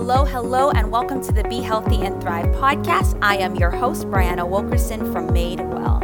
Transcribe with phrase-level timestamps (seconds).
[0.00, 3.18] Hello, hello, and welcome to the Be Healthy and Thrive podcast.
[3.20, 6.00] I am your host, Brianna Wilkerson from Made Well.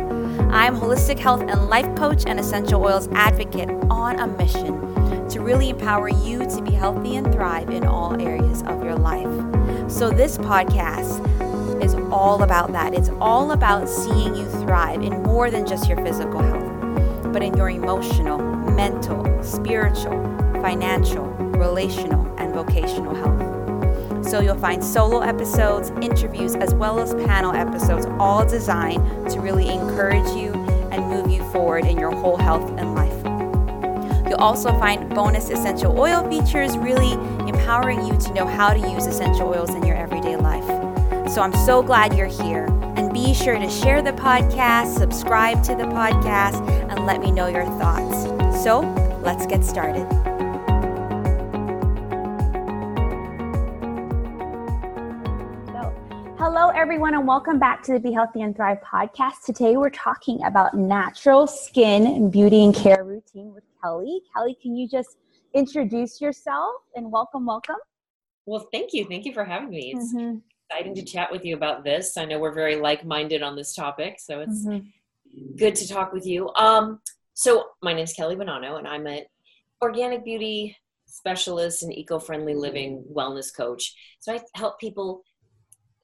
[0.51, 5.41] I am holistic health and life coach and essential oils advocate on a mission to
[5.41, 9.91] really empower you to be healthy and thrive in all areas of your life.
[9.91, 12.93] So, this podcast is all about that.
[12.93, 17.57] It's all about seeing you thrive in more than just your physical health, but in
[17.57, 18.37] your emotional,
[18.73, 20.23] mental, spiritual,
[20.61, 23.56] financial, relational, and vocational health.
[24.27, 29.69] So you'll find solo episodes, interviews, as well as panel episodes, all designed to really
[29.69, 30.53] encourage you
[30.91, 34.27] and move you forward in your whole health and life.
[34.29, 37.13] You'll also find bonus essential oil features, really
[37.49, 40.67] empowering you to know how to use essential oils in your everyday life.
[41.31, 42.67] So I'm so glad you're here.
[42.97, 47.47] And be sure to share the podcast, subscribe to the podcast, and let me know
[47.47, 48.25] your thoughts.
[48.65, 48.81] So
[49.23, 50.26] let's get started.
[57.27, 59.45] And welcome back to the Be Healthy and Thrive podcast.
[59.45, 64.21] Today, we're talking about natural skin and beauty and care routine with Kelly.
[64.33, 65.17] Kelly, can you just
[65.53, 67.79] introduce yourself and welcome, welcome?
[68.45, 69.07] Well, thank you.
[69.07, 69.93] Thank you for having me.
[69.97, 70.37] It's mm-hmm.
[70.71, 72.17] exciting to chat with you about this.
[72.17, 75.57] I know we're very like minded on this topic, so it's mm-hmm.
[75.57, 76.53] good to talk with you.
[76.55, 77.01] Um,
[77.35, 79.23] so, my name is Kelly Bonanno, and I'm an
[79.83, 83.97] organic beauty specialist and eco friendly living wellness coach.
[84.21, 85.25] So, I help people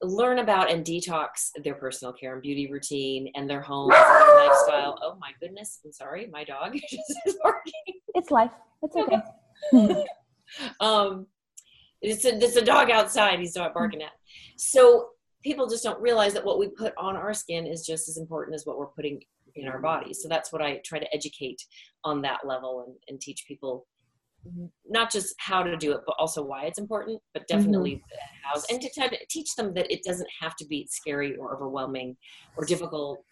[0.03, 4.99] learn about and detox their personal care and beauty routine and their home and lifestyle.
[5.03, 6.75] Oh my goodness, I'm sorry, my dog
[7.27, 7.73] is barking.
[8.15, 8.51] It's life.
[8.83, 10.05] It's okay.
[10.81, 11.27] um,
[12.01, 13.39] it's a it's a dog outside.
[13.39, 14.13] He's not barking at.
[14.57, 15.11] So
[15.43, 18.55] people just don't realize that what we put on our skin is just as important
[18.55, 19.21] as what we're putting
[19.55, 20.21] in our bodies.
[20.23, 21.63] So that's what I try to educate
[22.05, 23.87] on that level and, and teach people
[24.89, 28.59] not just how to do it, but also why it's important, but definitely mm-hmm.
[28.59, 32.17] how, and to, to teach them that it doesn't have to be scary or overwhelming
[32.57, 33.25] or difficult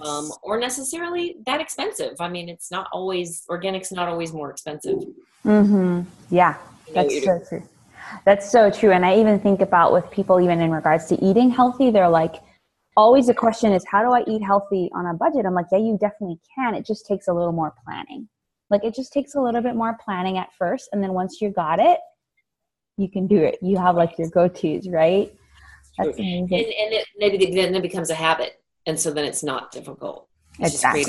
[0.00, 2.14] um, or necessarily that expensive.
[2.20, 4.98] I mean, it's not always, organic's not always more expensive.
[5.44, 6.02] Mm-hmm.
[6.34, 6.56] Yeah,
[6.92, 7.68] that's so true.
[8.24, 8.92] That's so true.
[8.92, 12.36] And I even think about with people, even in regards to eating healthy, they're like,
[12.96, 15.46] always the question is, how do I eat healthy on a budget?
[15.46, 16.74] I'm like, yeah, you definitely can.
[16.74, 18.28] It just takes a little more planning.
[18.70, 21.50] Like it just takes a little bit more planning at first, and then once you
[21.50, 21.98] got it,
[22.96, 23.58] you can do it.
[23.60, 25.34] You have like your go tos, right?
[25.98, 26.48] That's amazing.
[26.52, 30.28] And, and it, maybe then it becomes a habit, and so then it's not difficult.
[30.58, 31.04] It's exactly.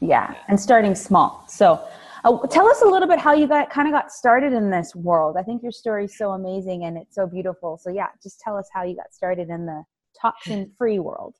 [0.00, 0.30] Yeah.
[0.30, 1.44] yeah, and starting small.
[1.48, 1.82] So,
[2.24, 4.94] uh, tell us a little bit how you got kind of got started in this
[4.94, 5.36] world.
[5.38, 7.78] I think your story is so amazing and it's so beautiful.
[7.78, 9.84] So, yeah, just tell us how you got started in the
[10.20, 11.36] toxin free world.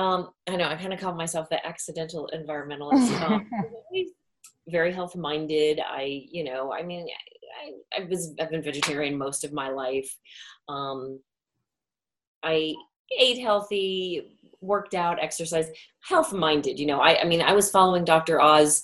[0.00, 3.20] Um, I know I kind of call myself the accidental environmentalist.
[3.20, 3.46] Um,
[4.68, 5.78] very health minded.
[5.86, 7.06] I, you know, I mean,
[7.62, 10.10] I, I, was I've been vegetarian most of my life.
[10.70, 11.20] Um,
[12.42, 12.74] I
[13.18, 16.78] ate healthy, worked out, exercised, health minded.
[16.78, 18.40] You know, I, I mean, I was following Dr.
[18.40, 18.82] Oz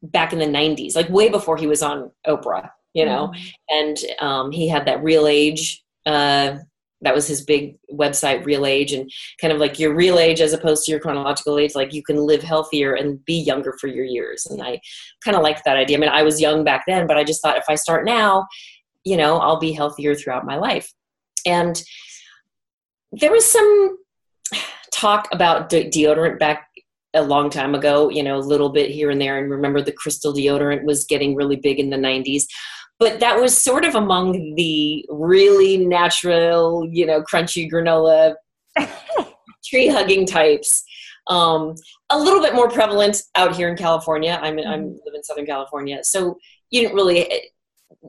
[0.00, 2.70] back in the '90s, like way before he was on Oprah.
[2.94, 3.76] You know, mm-hmm.
[3.76, 6.58] and um, he had that Real Age uh,
[7.02, 10.52] that was his big website real age and kind of like your real age as
[10.52, 14.04] opposed to your chronological age like you can live healthier and be younger for your
[14.04, 14.46] years.
[14.46, 14.80] And i
[15.24, 15.96] kind of like that idea.
[15.96, 18.46] I mean i was young back then but i just thought if i start now
[19.04, 20.90] you know i'll be healthier throughout my life.
[21.46, 21.82] And
[23.12, 23.98] there was some
[24.92, 26.68] talk about de- deodorant back
[27.14, 29.92] a long time ago you know a little bit here and there and remember the
[29.92, 32.44] crystal deodorant was getting really big in the 90s
[32.98, 38.34] but that was sort of among the really natural, you know, crunchy granola,
[39.64, 40.84] tree hugging types.
[41.28, 41.74] Um,
[42.10, 44.38] a little bit more prevalent out here in California.
[44.42, 44.96] I'm in, I'm mm-hmm.
[45.04, 46.36] live in Southern California, so
[46.70, 47.30] you didn't really.
[47.30, 47.40] Eh,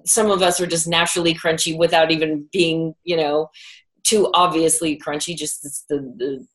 [0.05, 3.49] some of us are just naturally crunchy without even being, you know,
[4.03, 5.35] too obviously crunchy.
[5.35, 6.47] Just it's the, the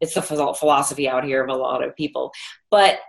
[0.00, 2.32] it's the philosophy out here of a lot of people,
[2.70, 3.00] but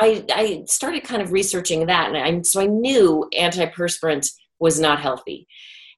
[0.00, 5.00] I, I started kind of researching that, and I, so I knew antiperspirant was not
[5.00, 5.46] healthy.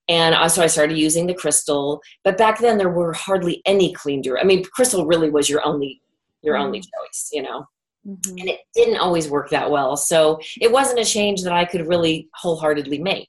[0.08, 2.02] And so I started using the crystal.
[2.24, 4.40] But back then, there were hardly any clean deodorant.
[4.40, 6.02] I mean, crystal really was your only
[6.42, 6.64] your mm-hmm.
[6.64, 7.66] only choice, you know.
[8.06, 8.38] Mm-hmm.
[8.38, 9.96] And it didn't always work that well.
[9.96, 13.28] So it wasn't a change that I could really wholeheartedly make.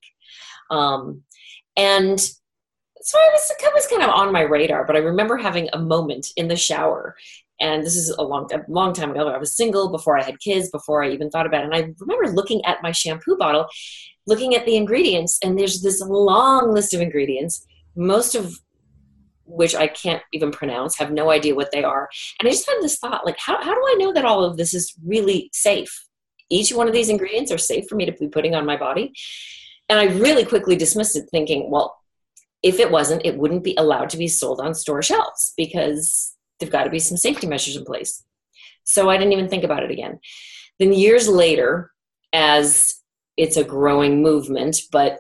[0.72, 1.24] Um,
[1.75, 5.69] and so I was, it was kind of on my radar, but I remember having
[5.74, 7.16] a moment in the shower
[7.62, 9.30] and this is a long, a long time ago.
[9.30, 11.66] I was single before I had kids, before I even thought about it.
[11.66, 13.68] And I remember looking at my shampoo bottle,
[14.25, 17.66] looking at the ingredients, and there's this long list of ingredients,
[17.96, 18.60] most of
[19.46, 22.10] which I can't even pronounce, have no idea what they are.
[22.40, 24.58] And I just had this thought, like, how, how do I know that all of
[24.58, 26.06] this is really safe?
[26.50, 29.13] Each one of these ingredients are safe for me to be putting on my body.
[29.88, 31.98] and I really quickly dismissed it, thinking, well,
[32.63, 36.72] if it wasn't, it wouldn't be allowed to be sold on store shelves because there've
[36.72, 38.24] got to be some safety measures in place.
[38.84, 40.19] So I didn't even think about it again.
[40.80, 41.92] Then years later,
[42.31, 42.94] as
[43.38, 45.19] it's a growing movement, but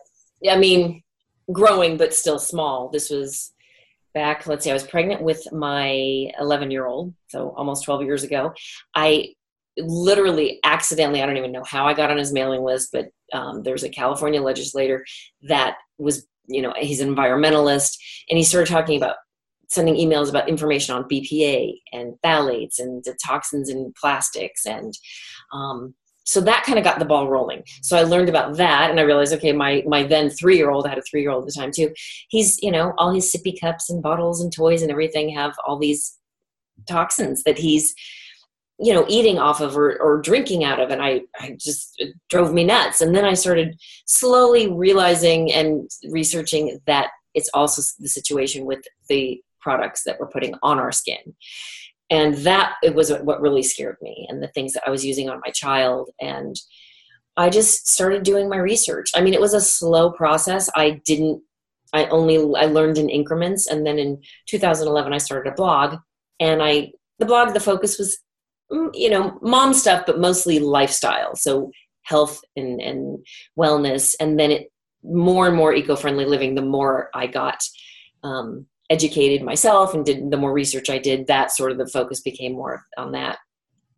[0.49, 1.03] I mean,
[1.51, 2.89] growing but still small.
[2.89, 3.53] This was
[4.13, 8.23] back, let's say I was pregnant with my 11 year old, so almost 12 years
[8.23, 8.53] ago.
[8.95, 9.33] I
[9.77, 13.63] literally accidentally, I don't even know how I got on his mailing list, but um,
[13.63, 15.05] there's a California legislator
[15.43, 17.97] that was, you know, he's an environmentalist,
[18.29, 19.15] and he started talking about
[19.71, 24.93] sending emails about information on BPA and phthalates and the toxins in plastics and
[25.53, 27.63] um, so that kind of got the ball rolling.
[27.81, 30.85] So i learned about that and i realized okay my my then three year old
[30.85, 31.91] i had a three year old at the time too
[32.29, 35.77] he's you know all his sippy cups and bottles and toys and everything have all
[35.79, 36.17] these
[36.87, 37.93] toxins that he's
[38.79, 42.53] you know eating off of or, or drinking out of and I, I just drove
[42.53, 43.01] me nuts.
[43.01, 49.41] And then i started slowly realizing and researching that it's also the situation with the
[49.61, 51.35] products that we're putting on our skin.
[52.09, 55.29] And that it was what really scared me and the things that i was using
[55.29, 56.09] on my child.
[56.19, 56.55] And
[57.37, 59.11] i just started doing my research.
[59.15, 60.69] I mean it was a slow process.
[60.75, 61.41] I didn't
[61.93, 63.67] i only i learned in increments.
[63.67, 65.99] And then in 2011 i started a blog.
[66.39, 68.17] And i the blog the focus was
[68.71, 71.35] mm, you know mom stuff but mostly lifestyle.
[71.35, 71.71] So
[72.03, 73.25] health and, and
[73.57, 74.15] wellness.
[74.19, 74.71] And then it
[75.03, 77.63] more and more eco-friendly living the more i got
[78.23, 82.19] um, educated myself and did the more research I did, that sort of the focus
[82.19, 83.39] became more on that.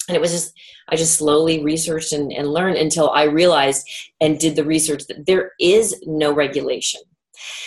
[0.08, 0.54] And it was just,
[0.90, 3.90] I just slowly researched and, and learned until I realized
[4.22, 7.02] and did the research that there is no regulation.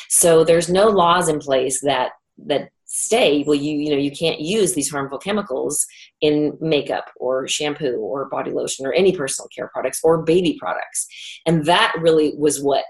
[0.08, 2.12] So there's no laws in place that,
[2.46, 5.84] that stay well you you know you can't use these harmful chemicals
[6.20, 11.08] in makeup or shampoo or body lotion or any personal care products or baby products
[11.46, 12.84] and that really was what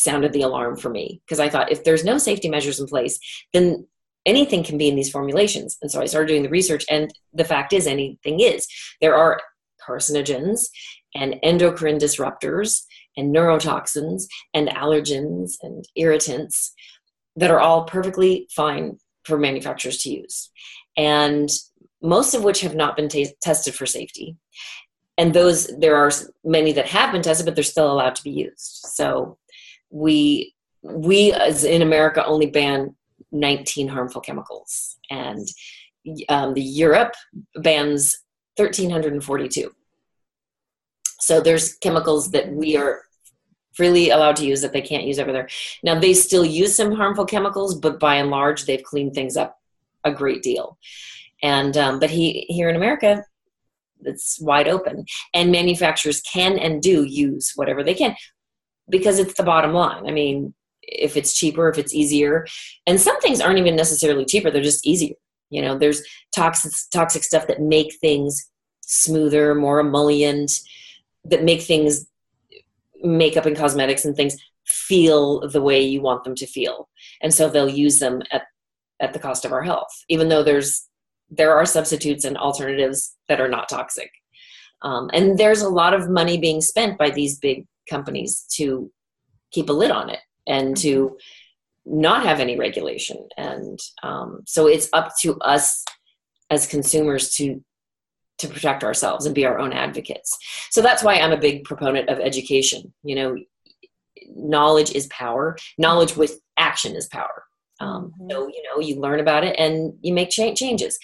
[0.00, 3.18] sounded the alarm for me because I thought if there's no safety measures in place,
[3.52, 3.86] then
[4.26, 5.78] anything can be in these formulations.
[5.82, 8.66] And so I started doing the research, and the fact is, anything is.
[9.00, 9.40] There are
[9.86, 10.68] carcinogens
[11.14, 12.82] and endocrine disruptors
[13.16, 14.24] and neurotoxins
[14.54, 16.72] and allergens and irritants
[17.36, 20.50] that are all perfectly fine for manufacturers to use.
[20.96, 21.48] And
[22.02, 24.36] most of which have not been t- tested for safety.
[25.18, 26.10] And those, there are
[26.44, 28.86] many that have been tested, but they're still allowed to be used.
[28.86, 29.38] So
[29.90, 32.94] we we as in America only ban
[33.32, 35.46] 19 harmful chemicals, and
[36.28, 37.14] um, the Europe
[37.56, 38.18] bans
[38.56, 39.70] 1,342.
[41.20, 43.02] So there's chemicals that we are
[43.74, 45.48] freely allowed to use that they can't use over there.
[45.82, 49.58] Now they still use some harmful chemicals, but by and large they've cleaned things up
[50.04, 50.78] a great deal.
[51.42, 53.24] And um, but he here in America,
[54.02, 55.04] it's wide open,
[55.34, 58.16] and manufacturers can and do use whatever they can
[58.90, 60.06] because it's the bottom line.
[60.06, 62.46] I mean, if it's cheaper, if it's easier,
[62.86, 65.14] and some things aren't even necessarily cheaper; they're just easier.
[65.50, 66.02] You know, there's
[66.34, 68.50] toxic toxic stuff that make things
[68.82, 70.60] smoother, more emollient,
[71.24, 72.06] that make things
[73.02, 76.88] makeup and cosmetics and things feel the way you want them to feel,
[77.22, 78.42] and so they'll use them at
[79.00, 80.86] at the cost of our health, even though there's
[81.30, 84.10] there are substitutes and alternatives that are not toxic.
[84.82, 88.90] Um, and there's a lot of money being spent by these big companies to
[89.50, 92.00] keep a lid on it and to mm-hmm.
[92.00, 93.28] not have any regulation.
[93.36, 95.84] And um, so it's up to us
[96.50, 97.62] as consumers to
[98.38, 100.38] to protect ourselves and be our own advocates.
[100.70, 102.90] So that's why I'm a big proponent of education.
[103.02, 103.36] You know,
[104.34, 105.58] knowledge is power.
[105.76, 107.44] Knowledge with action is power.
[107.80, 108.30] Um, mm-hmm.
[108.30, 110.98] So you know, you learn about it and you make cha- changes.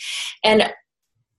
[0.44, 0.72] And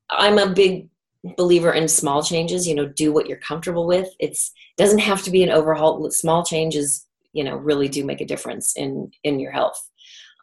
[0.09, 0.87] I'm a big
[1.35, 4.09] believer in small changes you know do what you're comfortable with.
[4.19, 6.09] It's doesn't have to be an overhaul.
[6.11, 9.79] Small changes you know really do make a difference in in your health.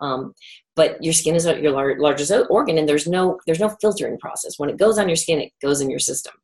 [0.01, 0.35] Um,
[0.77, 4.59] but your skin is your lar- largest organ and there's no there's no filtering process.
[4.59, 6.35] When it goes on your skin it goes in your system.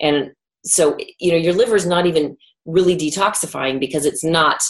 [0.00, 0.32] And
[0.64, 4.62] so you know your liver is not even really detoxifying because it's not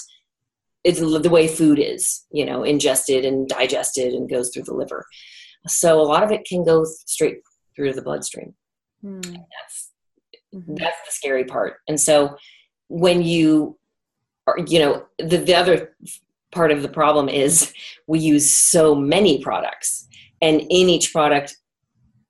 [0.84, 5.04] it's the way food is you know ingested and digested and goes through the liver.
[5.66, 7.38] So a lot of it can go straight
[7.76, 8.54] through the bloodstream
[9.04, 9.22] Mm.
[9.22, 9.90] That's
[10.54, 10.74] mm-hmm.
[10.76, 11.76] that's the scary part.
[11.88, 12.36] And so
[12.88, 13.78] when you
[14.46, 15.96] are, you know, the, the other
[16.52, 17.72] part of the problem is
[18.06, 20.08] we use so many products
[20.42, 21.56] and in each product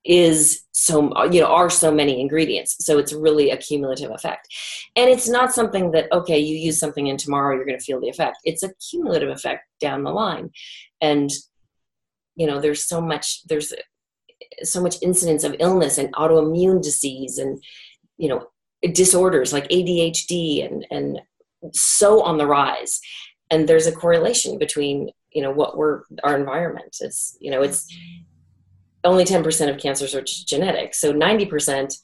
[0.03, 4.47] is so you know are so many ingredients so it's really a cumulative effect
[4.95, 8.01] and it's not something that okay you use something and tomorrow you're going to feel
[8.01, 10.49] the effect it's a cumulative effect down the line
[11.01, 11.29] and
[12.35, 13.71] you know there's so much there's
[14.63, 17.61] so much incidence of illness and autoimmune disease and
[18.17, 18.47] you know
[18.93, 21.21] disorders like ADHD and and
[21.73, 22.99] so on the rise.
[23.49, 27.87] And there's a correlation between you know what we're our environment it's you know it's
[29.03, 30.93] only 10% of cancers are genetic.
[30.93, 31.95] So 90%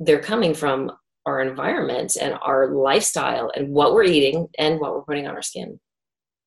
[0.00, 0.90] they're coming from
[1.26, 5.42] our environment and our lifestyle and what we're eating and what we're putting on our
[5.42, 5.78] skin.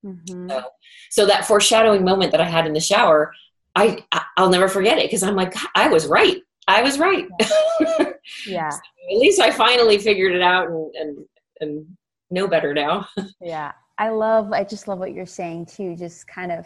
[0.05, 0.49] Mm-hmm.
[0.49, 0.63] so,
[1.09, 3.33] so that foreshadowing moment that i had in the shower
[3.77, 7.27] i i'll never forget it because i'm like i was right i was right
[8.47, 8.79] yeah so
[9.11, 11.25] at least i finally figured it out and and,
[11.61, 11.85] and
[12.29, 13.07] know better now
[13.41, 15.95] yeah I love, I just love what you're saying too.
[15.95, 16.65] Just kind of,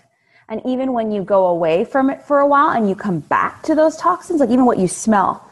[0.50, 3.64] and even when you go away from it for a while and you come back
[3.64, 5.50] to those toxins, like even what you smell,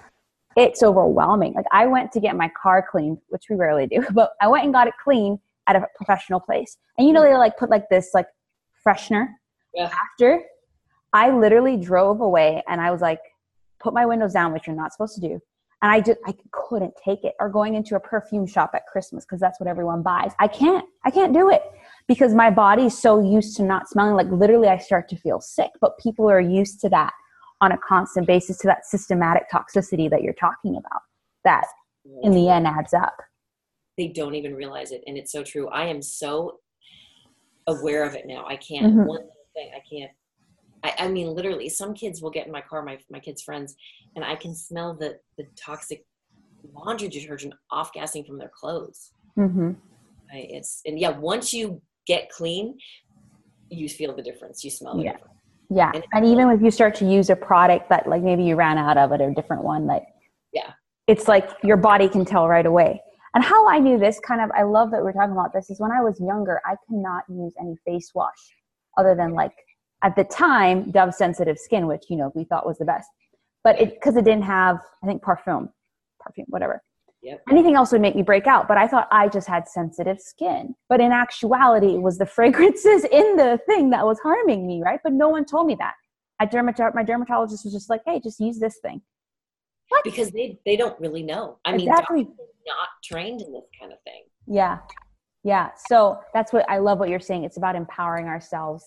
[0.57, 1.53] it's overwhelming.
[1.53, 4.65] Like I went to get my car cleaned, which we rarely do, but I went
[4.65, 6.77] and got it clean at a professional place.
[6.97, 7.37] And you know, they mm-hmm.
[7.37, 8.27] like put like this like
[8.85, 9.27] freshener
[9.73, 9.89] yeah.
[10.13, 10.41] after.
[11.13, 13.21] I literally drove away and I was like,
[13.79, 15.41] put my windows down, which you're not supposed to do
[15.81, 17.35] and I just I couldn't take it.
[17.39, 20.31] Or going into a perfume shop at Christmas because that's what everyone buys.
[20.39, 20.85] I can't.
[21.05, 21.63] I can't do it
[22.07, 24.15] because my body's so used to not smelling.
[24.15, 25.71] Like literally, I start to feel sick.
[25.79, 27.13] But people are used to that
[27.61, 31.01] on a constant basis to that systematic toxicity that you're talking about.
[31.45, 31.65] That
[32.23, 33.15] in the end adds up.
[33.97, 35.69] They don't even realize it, and it's so true.
[35.69, 36.59] I am so
[37.67, 38.45] aware of it now.
[38.45, 38.87] I can't.
[38.87, 39.05] Mm-hmm.
[39.05, 39.23] One
[39.53, 40.11] thing I can't
[40.83, 43.75] I, I, mean, literally, some kids will get in my car, my my kids' friends,
[44.15, 46.05] and I can smell the the toxic
[46.73, 49.11] laundry detergent off gassing from their clothes.
[49.37, 49.71] Mm-hmm.
[50.31, 52.77] I, it's and yeah, once you get clean,
[53.69, 54.63] you feel the difference.
[54.63, 55.11] You smell the yeah.
[55.13, 55.33] difference.
[55.71, 58.55] Yeah, and, and even if you start to use a product that like maybe you
[58.55, 60.03] ran out of it or a different one, like
[60.53, 60.71] yeah,
[61.07, 63.01] it's like your body can tell right away.
[63.33, 65.79] And how I knew this kind of, I love that we're talking about this, is
[65.79, 68.55] when I was younger, I could not use any face wash
[68.97, 69.53] other than like
[70.03, 73.09] at the time Dove sensitive skin, which you know we thought was the best,
[73.63, 75.69] but it because it didn't have I think parfum,
[76.19, 76.81] perfume, whatever.
[77.21, 77.41] Yep.
[77.49, 80.73] Anything else would make me break out, but I thought I just had sensitive skin.
[80.87, 84.99] But in actuality, it was the fragrances in the thing that was harming me, right?
[85.03, 85.95] But no one told me that.
[86.39, 89.01] I dermato- my dermatologist was just like, "Hey, just use this thing."
[89.89, 90.03] What?
[90.03, 91.57] Because they they don't really know.
[91.65, 92.23] I exactly.
[92.23, 94.23] mean, not trained in this kind of thing.
[94.47, 94.77] Yeah,
[95.43, 95.71] yeah.
[95.89, 96.99] So that's what I love.
[96.99, 97.43] What you're saying.
[97.43, 98.85] It's about empowering ourselves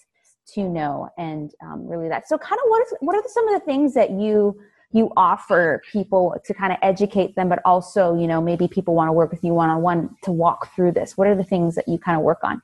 [0.55, 2.29] to know and um, really that.
[2.29, 4.61] So kind of what is what are some of the things that you
[4.93, 9.09] you offer people to kind of educate them but also you know maybe people want
[9.09, 11.17] to work with you one-on-one to walk through this?
[11.17, 12.63] What are the things that you kind of work on?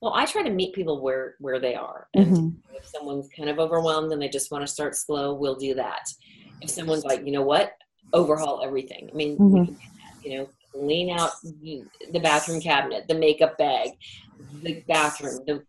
[0.00, 2.08] Well i try to meet people where where they are.
[2.14, 2.76] And mm-hmm.
[2.76, 6.08] if someone's kind of overwhelmed and they just want to start slow we'll do that.
[6.60, 7.72] If someone's like you know what?
[8.12, 9.08] Overhaul everything.
[9.12, 9.74] I mean mm-hmm.
[10.22, 13.90] you know clean out the bathroom cabinet the makeup bag
[14.62, 15.62] the bathroom the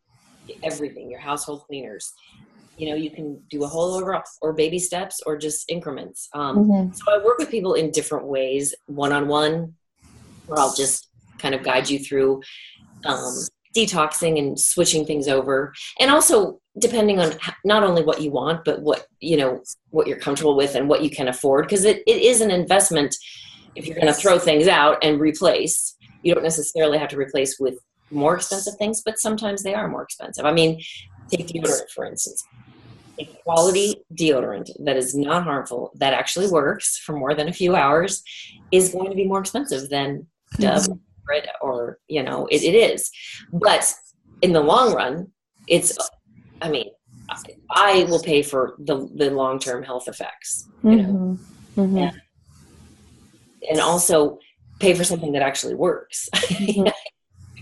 [0.64, 2.14] everything, your household cleaners.
[2.78, 4.04] You know, you can do a whole
[4.42, 6.28] or baby steps or just increments.
[6.34, 6.94] Um, mm-hmm.
[6.94, 9.76] So I work with people in different ways, one on one,
[10.48, 12.42] where I'll just kind of guide you through
[13.06, 13.36] um,
[13.76, 17.34] detoxing and switching things over and also depending on
[17.66, 21.02] not only what you want but what you know what you're comfortable with and what
[21.02, 23.16] you can afford because it, it is an investment
[23.76, 27.60] if you're going to throw things out and replace you don't necessarily have to replace
[27.60, 27.76] with
[28.14, 30.46] more expensive things, but sometimes they are more expensive.
[30.46, 30.82] I mean,
[31.30, 32.44] take deodorant for instance.
[33.20, 37.76] A quality deodorant that is not harmful, that actually works for more than a few
[37.76, 38.24] hours,
[38.72, 40.26] is going to be more expensive than
[40.60, 41.44] Dove mm-hmm.
[41.62, 43.10] or you know it, it is.
[43.52, 43.92] But
[44.42, 45.32] in the long run,
[45.68, 45.98] it's.
[46.62, 46.90] I mean,
[47.72, 50.68] I will pay for the the long term health effects.
[50.84, 51.82] You know, mm-hmm.
[51.82, 51.98] Mm-hmm.
[51.98, 52.22] And,
[53.70, 54.40] and also
[54.80, 56.30] pay for something that actually works.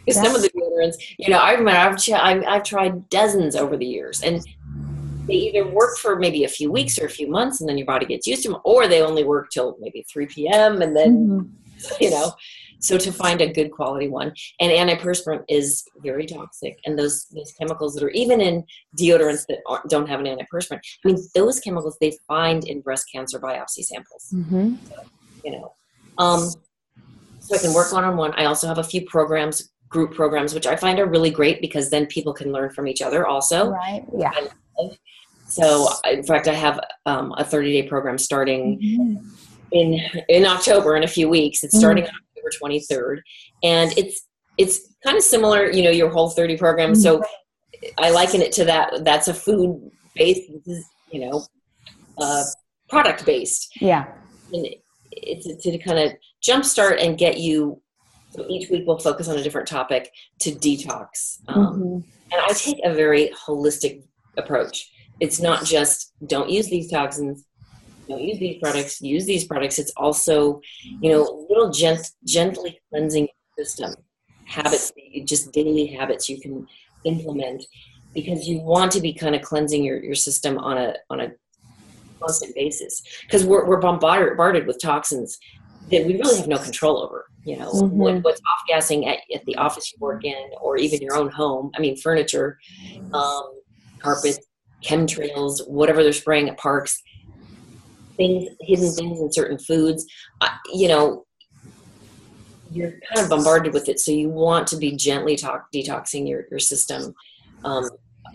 [0.05, 3.77] Because some of the deodorants, you know, I remember I've, I've, I've tried dozens over
[3.77, 4.45] the years, and
[5.27, 7.85] they either work for maybe a few weeks or a few months, and then your
[7.85, 10.81] body gets used to them, or they only work till maybe 3 p.m.
[10.81, 12.03] and then, mm-hmm.
[12.03, 12.33] you know.
[12.79, 17.51] So to find a good quality one, and antiperspirant is very toxic, and those those
[17.51, 18.63] chemicals that are even in
[18.99, 20.79] deodorants that don't have an antiperspirant.
[21.05, 24.29] I mean, those chemicals they find in breast cancer biopsy samples.
[24.33, 24.75] Mm-hmm.
[24.89, 24.95] So,
[25.45, 25.75] you know,
[26.17, 26.49] um,
[27.39, 28.33] so I can work one on one.
[28.33, 31.89] I also have a few programs group programs, which I find are really great because
[31.89, 33.69] then people can learn from each other also.
[33.69, 34.03] Right.
[34.17, 34.31] Yeah.
[35.47, 39.27] So, in fact, I have um, a 30 day program starting mm-hmm.
[39.73, 41.63] in in October in a few weeks.
[41.63, 42.15] It's starting mm-hmm.
[42.15, 43.21] on October 23rd,
[43.61, 44.25] and it's
[44.57, 46.93] it's kind of similar, you know, your whole 30 program.
[46.93, 47.01] Mm-hmm.
[47.01, 47.23] So,
[47.97, 49.03] I liken it to that.
[49.03, 50.49] That's a food based,
[51.11, 51.45] you know,
[52.17, 52.43] uh,
[52.87, 53.73] product based.
[53.81, 54.05] Yeah.
[54.53, 54.67] And
[55.11, 57.81] it's to kind of jumpstart and get you
[58.31, 61.39] so each week we'll focus on a different topic to detox.
[61.47, 61.93] Um, mm-hmm.
[62.33, 64.03] And I take a very holistic
[64.37, 64.89] approach.
[65.19, 67.45] It's not just don't use these toxins,
[68.07, 69.79] don't use these products, use these products.
[69.79, 70.61] It's also,
[71.01, 73.93] you know, little gent- gently cleansing system.
[74.45, 74.91] habits,
[75.25, 76.67] just daily habits you can
[77.03, 77.63] implement
[78.13, 81.31] because you want to be kind of cleansing your, your system on a on a
[82.19, 85.39] constant basis because we're, we're bombarded with toxins
[85.91, 87.97] that we really have no control over you know mm-hmm.
[87.97, 91.29] what, what's off gassing at, at, the office you work in or even your own
[91.29, 91.71] home.
[91.75, 92.59] I mean furniture
[93.13, 93.59] um,
[93.99, 94.39] carpets
[94.83, 97.01] chemtrails whatever they're spraying at parks
[98.17, 100.05] things hidden things in certain foods.
[100.39, 101.25] Uh, you know
[102.71, 106.45] you're kind of bombarded with it so you want to be gently talk, detoxing your,
[106.49, 107.13] your system.
[107.65, 107.89] Um,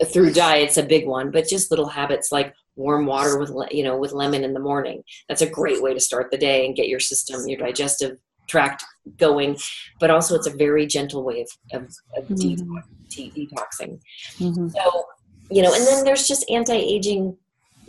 [0.05, 3.97] through diet's a big one but just little habits like warm water with you know
[3.97, 6.87] with lemon in the morning that's a great way to start the day and get
[6.87, 8.17] your system your digestive
[8.47, 8.83] tract
[9.17, 9.57] going
[9.99, 11.83] but also it's a very gentle way of, of,
[12.15, 12.77] of mm-hmm.
[13.09, 13.99] detoxing
[14.37, 14.69] mm-hmm.
[14.69, 15.05] so
[15.49, 17.35] you know and then there's just anti-aging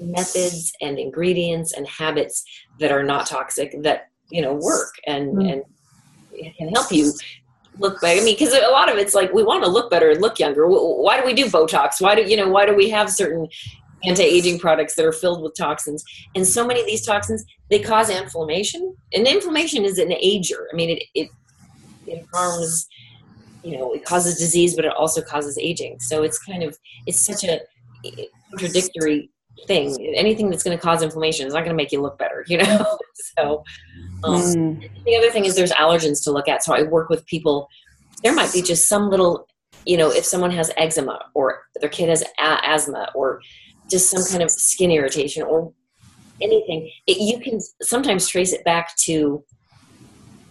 [0.01, 2.45] methods and ingredients and habits
[2.81, 5.49] that are not toxic that you know work and mm-hmm.
[5.49, 5.63] and
[6.57, 7.13] can help you
[7.79, 8.21] look better.
[8.21, 10.39] I mean, because a lot of it's like we want to look better and look
[10.39, 10.67] younger.
[10.67, 12.01] Why do we do Botox?
[12.01, 12.49] Why do you know?
[12.49, 13.49] Why do we have certain
[14.05, 16.03] anti-aging products that are filled with toxins?
[16.35, 20.69] And so many of these toxins they cause inflammation, and inflammation is an ager.
[20.73, 21.29] I mean, it it,
[22.07, 22.89] it harms.
[23.63, 25.99] You know, it causes disease, but it also causes aging.
[26.01, 27.61] So it's kind of it's such a
[28.51, 29.31] contradictory
[29.67, 29.97] thing.
[30.15, 32.45] Anything that's going to cause inflammation is not going to make you look better.
[32.49, 32.99] You know,
[33.39, 33.65] so
[34.25, 35.05] um, mm.
[35.05, 36.65] The other thing is there's allergens to look at.
[36.65, 37.69] So I work with people.
[38.23, 39.47] There might be just some little,
[39.87, 43.41] you know, if someone has eczema or their kid has a- asthma or
[43.91, 45.73] just some kind of skin irritation or
[46.41, 49.45] anything, it, you can sometimes trace it back to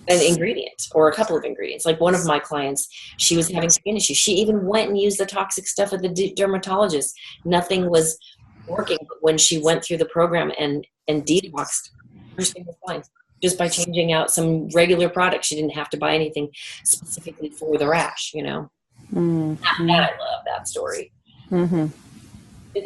[0.10, 1.86] an ingredient or a couple of ingredients.
[1.86, 4.18] Like one of my clients, she was having skin issues.
[4.18, 7.18] She even went and used the toxic stuff at the dermatologist.
[7.44, 8.18] Nothing was
[8.68, 8.98] working.
[9.02, 11.92] But when she went through the program and and detoxed,
[12.38, 13.02] her skin was fine
[13.42, 15.48] just by changing out some regular products.
[15.48, 16.50] She didn't have to buy anything
[16.84, 18.72] specifically for the rash, you know.
[19.14, 19.88] Mm-hmm.
[19.88, 21.12] That, I love that story.
[21.52, 21.88] Mm-hmm.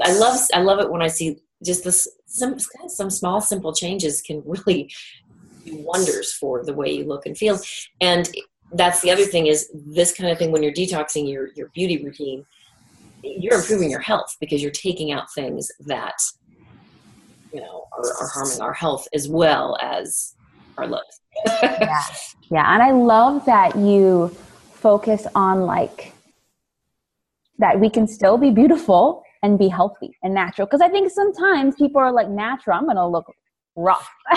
[0.03, 4.21] I love I love it when I see just this some some small simple changes
[4.21, 4.91] can really
[5.65, 7.59] do wonders for the way you look and feel.
[7.99, 8.29] And
[8.73, 12.03] that's the other thing is this kind of thing when you're detoxing your your beauty
[12.03, 12.45] routine,
[13.23, 16.15] you're improving your health because you're taking out things that
[17.53, 20.35] you know are, are harming our health as well as
[20.77, 21.19] our looks.
[21.61, 22.01] yeah.
[22.49, 22.73] yeah.
[22.73, 24.35] And I love that you
[24.73, 26.13] focus on like
[27.59, 30.67] that we can still be beautiful and be healthy and natural.
[30.67, 33.25] Because I think sometimes people are like natural, I'm gonna look
[33.75, 34.09] rough.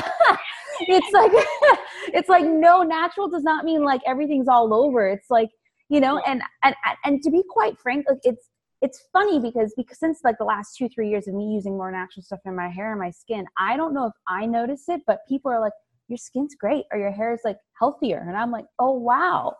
[0.81, 1.33] it's like
[2.15, 5.09] it's like no natural does not mean like everything's all over.
[5.09, 5.51] It's like,
[5.89, 8.49] you know, and and and to be quite frank, like it's
[8.85, 11.91] it's funny because because since like the last two three years of me using more
[11.91, 15.01] natural stuff in my hair and my skin i don't know if i notice it
[15.07, 15.73] but people are like
[16.09, 19.55] your skin's great or your hair is like healthier and i'm like oh wow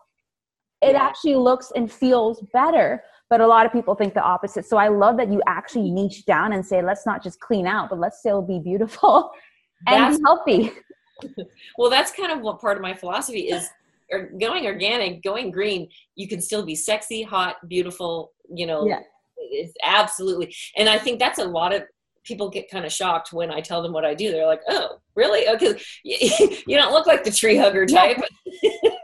[0.81, 1.01] it yeah.
[1.01, 4.87] actually looks and feels better but a lot of people think the opposite so i
[4.87, 6.07] love that you actually mm-hmm.
[6.07, 9.31] niche down and say let's not just clean out but let's still be beautiful
[9.87, 10.71] and that's, healthy
[11.77, 13.69] well that's kind of what part of my philosophy is
[14.11, 18.99] or going organic going green you can still be sexy hot beautiful you know yeah.
[19.37, 21.83] it's absolutely and i think that's a lot of
[22.25, 24.31] people get kind of shocked when I tell them what I do.
[24.31, 25.47] They're like, "Oh, really?
[25.47, 28.17] Okay, you don't look like the tree hugger type."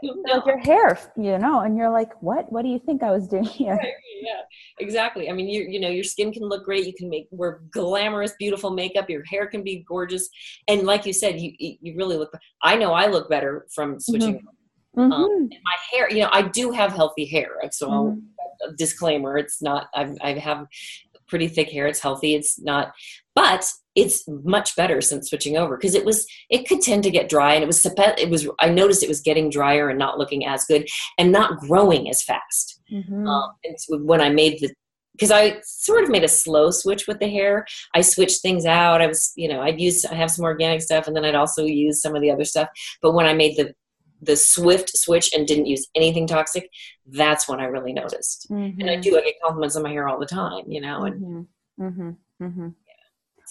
[0.24, 2.50] Like your hair, you know, and you're like, "What?
[2.50, 3.78] What do you think I was doing here?"
[4.20, 4.40] Yeah,
[4.78, 5.28] exactly.
[5.30, 6.86] I mean, you you know, your skin can look great.
[6.86, 9.08] You can make wear glamorous, beautiful makeup.
[9.08, 10.28] Your hair can be gorgeous,
[10.68, 12.32] and like you said, you you really look.
[12.62, 14.36] I know I look better from switching.
[14.96, 15.00] Mm-hmm.
[15.00, 15.44] Um, mm-hmm.
[15.48, 18.74] my hair, you know, I do have healthy hair, so mm-hmm.
[18.76, 19.88] disclaimer: it's not.
[19.94, 20.66] I've, I have
[21.28, 21.86] pretty thick hair.
[21.86, 22.34] It's healthy.
[22.34, 22.92] It's not,
[23.34, 27.28] but it's much better since switching over because it was it could tend to get
[27.28, 30.46] dry and it was it was I noticed it was getting drier and not looking
[30.46, 32.80] as good and not growing as fast.
[32.90, 33.26] Mm-hmm.
[33.26, 33.76] Um, and
[34.06, 34.72] when I made the
[35.12, 37.66] because I sort of made a slow switch with the hair.
[37.94, 39.02] I switched things out.
[39.02, 41.64] I was, you know, I'd use, I have some organic stuff and then I'd also
[41.64, 42.68] use some of the other stuff.
[43.02, 43.74] But when I made the
[44.22, 46.70] the swift switch and didn't use anything toxic,
[47.06, 48.46] that's when I really noticed.
[48.50, 48.80] Mm-hmm.
[48.80, 49.00] And I mm-hmm.
[49.02, 51.46] do, I get compliments on my hair all the time, you know, and
[51.80, 52.10] mm-hmm.
[52.40, 52.68] Mm-hmm.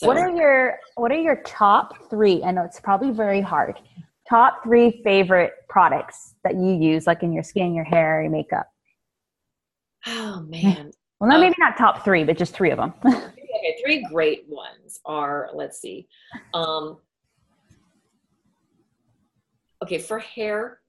[0.02, 2.44] So, what are your what are your top three?
[2.44, 3.80] I know it's probably very hard.
[4.28, 8.68] Top three favorite products that you use, like in your skin, your hair, your makeup.
[10.08, 10.92] Oh man.
[11.20, 12.94] Well, not um, maybe not top three, but just three of them.
[13.06, 15.52] okay, three great ones are.
[15.54, 16.08] Let's see.
[16.56, 16.98] Um,
[19.84, 20.80] okay for hair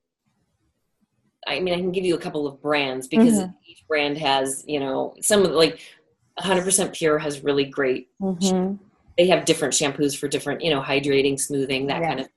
[1.47, 3.51] i mean i can give you a couple of brands because mm-hmm.
[3.67, 5.81] each brand has you know some of like
[6.41, 8.75] 100% pure has really great mm-hmm.
[9.17, 12.09] They have different shampoos for different you know hydrating smoothing that yeah.
[12.09, 12.29] kind of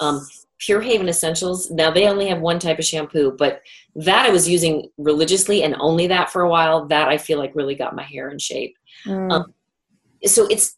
[0.00, 0.26] um,
[0.58, 1.70] Pure Haven Essentials.
[1.70, 3.62] Now they only have one type of shampoo, but
[3.96, 6.86] that I was using religiously and only that for a while.
[6.86, 8.76] That I feel like really got my hair in shape.
[9.06, 9.32] Mm.
[9.32, 9.54] Um,
[10.24, 10.76] so it's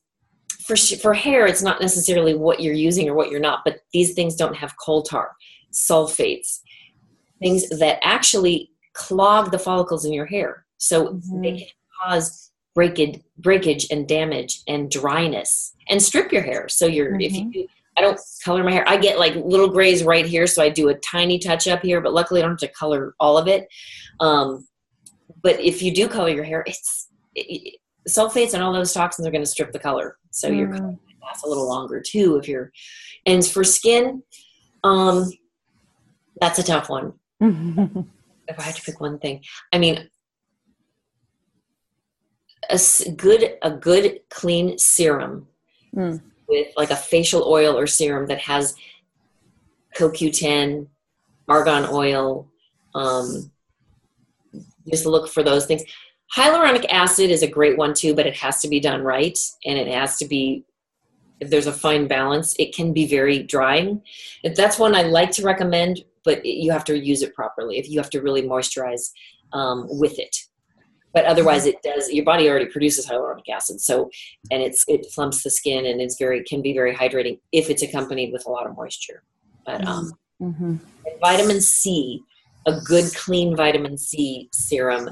[0.66, 1.46] for for hair.
[1.46, 4.74] It's not necessarily what you're using or what you're not, but these things don't have
[4.78, 5.32] coal tar,
[5.72, 6.60] sulfates,
[7.40, 10.64] things that actually clog the follicles in your hair.
[10.78, 11.42] So mm-hmm.
[11.42, 11.66] they can
[12.02, 12.43] cause
[12.74, 16.68] breakage, breakage and damage and dryness and strip your hair.
[16.68, 17.20] So you're mm-hmm.
[17.20, 17.62] if you mm-hmm.
[17.96, 18.84] I don't color my hair.
[18.88, 22.00] I get like little grays right here, so I do a tiny touch up here,
[22.00, 23.68] but luckily I don't have to color all of it.
[24.20, 24.66] Um,
[25.42, 27.76] but if you do color your hair, it's it,
[28.08, 30.58] sulfates and all those toxins are going to strip the color, so mm.
[30.58, 32.36] your color lasts a little longer too.
[32.36, 32.72] If you're,
[33.26, 34.22] and for skin,
[34.82, 35.30] um,
[36.40, 37.12] that's a tough one.
[37.40, 40.08] if I had to pick one thing, I mean,
[42.70, 45.46] a good a good clean serum
[45.94, 46.20] mm.
[46.48, 48.74] with like a facial oil or serum that has
[49.96, 50.86] CoQ10,
[51.48, 52.48] argan oil.
[52.94, 53.50] Um,
[54.90, 55.82] just look for those things.
[56.36, 59.78] Hyaluronic acid is a great one too, but it has to be done right, and
[59.78, 60.64] it has to be
[61.40, 62.54] if there's a fine balance.
[62.58, 64.02] It can be very drying.
[64.42, 67.78] If that's one I like to recommend, but you have to use it properly.
[67.78, 69.10] If you have to really moisturize
[69.52, 70.36] um, with it,
[71.14, 74.10] but otherwise it does your body already produces hyaluronic acid so
[74.50, 77.82] and it's it plumps the skin and it's very can be very hydrating if it's
[77.82, 79.22] accompanied with a lot of moisture.
[79.64, 80.76] But um mm-hmm.
[81.20, 82.20] vitamin c
[82.66, 85.08] a good clean vitamin c serum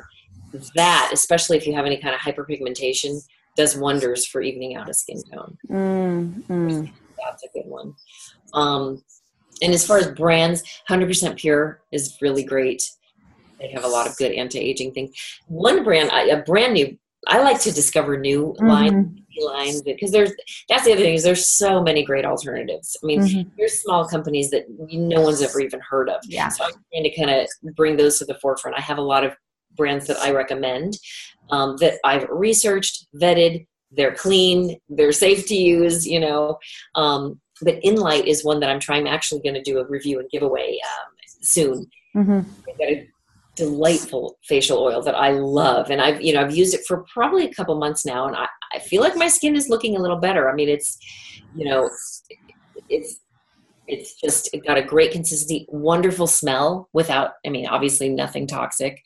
[0.74, 3.18] that especially if you have any kind of hyperpigmentation
[3.56, 5.56] does wonders for evening out a skin tone.
[5.70, 6.84] Mm-hmm.
[7.24, 7.94] that's a good one.
[8.52, 9.02] Um
[9.62, 12.82] and as far as brands 100% pure is really great
[13.62, 15.12] they have a lot of good anti-aging things.
[15.46, 16.98] One brand, a brand new.
[17.28, 18.66] I like to discover new mm-hmm.
[18.66, 20.32] lines, lines because there's
[20.68, 22.96] that's the other thing is there's so many great alternatives.
[23.02, 23.48] I mean, mm-hmm.
[23.56, 26.20] there's small companies that no one's ever even heard of.
[26.24, 26.48] Yeah.
[26.48, 28.76] So I'm trying to kind of bring those to the forefront.
[28.76, 29.34] I have a lot of
[29.76, 30.98] brands that I recommend
[31.50, 33.66] um, that I've researched, vetted.
[33.92, 34.78] They're clean.
[34.88, 36.04] They're safe to use.
[36.04, 36.58] You know,
[36.96, 39.06] um, but Enlight is one that I'm trying.
[39.06, 41.86] I'm actually going to do a review and giveaway um, soon.
[42.16, 42.40] Mm-hmm
[43.54, 45.90] delightful facial oil that I love.
[45.90, 48.46] And I've, you know, I've used it for probably a couple months now and I,
[48.74, 50.50] I feel like my skin is looking a little better.
[50.50, 50.98] I mean, it's,
[51.54, 51.90] you know,
[52.88, 53.20] it's,
[53.86, 59.02] it's just it got a great consistency, wonderful smell without, I mean, obviously nothing toxic.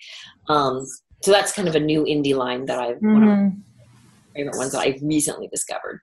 [0.48, 0.87] Um,
[1.22, 3.12] so that's kind of a new indie line that I've, mm-hmm.
[3.12, 3.61] one of my mm-hmm.
[4.35, 6.00] favorite ones that I've recently discovered.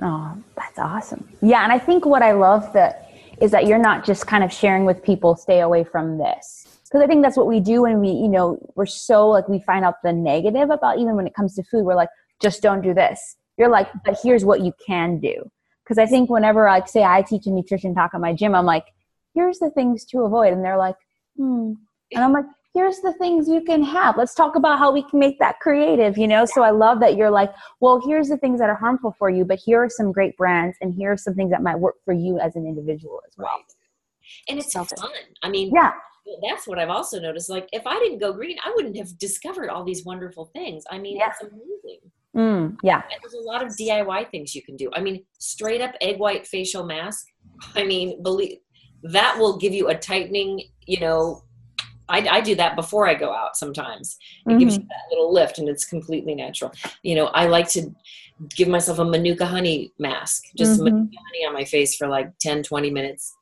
[0.00, 1.28] Oh, that's awesome.
[1.42, 1.62] Yeah.
[1.62, 3.10] And I think what I love that
[3.42, 6.61] is that you're not just kind of sharing with people, stay away from this
[6.92, 9.60] because I think that's what we do when we, you know, we're so like we
[9.60, 11.86] find out the negative about even when it comes to food.
[11.86, 12.10] We're like,
[12.42, 13.36] just don't do this.
[13.56, 15.50] You're like, but here's what you can do.
[15.82, 18.66] Because I think whenever like say I teach a nutrition talk at my gym, I'm
[18.66, 18.84] like,
[19.34, 20.96] here's the things to avoid, and they're like,
[21.36, 21.72] hmm,
[22.12, 24.18] and I'm like, here's the things you can have.
[24.18, 26.44] Let's talk about how we can make that creative, you know?
[26.44, 29.44] So I love that you're like, well, here's the things that are harmful for you,
[29.46, 32.12] but here are some great brands and here are some things that might work for
[32.12, 33.48] you as an individual as well.
[33.48, 33.64] Right.
[34.48, 35.10] And it's so fun.
[35.42, 35.92] I mean, yeah
[36.42, 37.48] that's what I've also noticed.
[37.48, 40.84] Like, if I didn't go green, I wouldn't have discovered all these wonderful things.
[40.90, 42.00] I mean, it's amazing.
[42.36, 43.02] Mm, yeah.
[43.20, 44.90] there's a lot of DIY things you can do.
[44.94, 47.26] I mean, straight up egg white facial mask.
[47.74, 48.58] I mean, believe
[49.02, 51.44] that will give you a tightening, you know.
[52.08, 54.18] I, I do that before I go out sometimes.
[54.44, 54.58] It mm-hmm.
[54.58, 56.72] gives you that little lift and it's completely natural.
[57.02, 57.90] You know, I like to
[58.54, 60.84] give myself a Manuka honey mask, just mm-hmm.
[60.84, 63.34] Manuka honey on my face for like 10, 20 minutes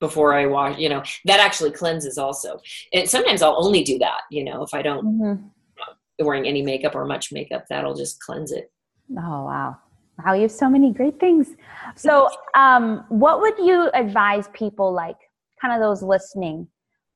[0.00, 2.60] before I wash, you know, that actually cleanses also.
[2.92, 6.24] And sometimes I'll only do that, you know, if I don't mm-hmm.
[6.24, 8.70] wearing any makeup or much makeup, that'll just cleanse it.
[9.12, 9.76] Oh, wow.
[10.24, 11.50] Wow, you have so many great things.
[11.94, 15.16] So, um, what would you advise people like
[15.60, 16.66] kind of those listening?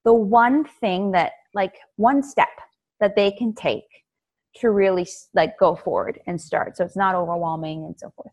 [0.05, 2.49] The one thing that, like, one step
[3.01, 3.83] that they can take
[4.57, 8.33] to really like go forward and start so it's not overwhelming and so forth.